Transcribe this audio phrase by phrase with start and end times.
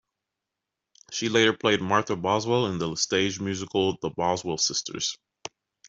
[1.11, 5.15] She later played Martha Boswell in the stage musical "The Boswell Sisters".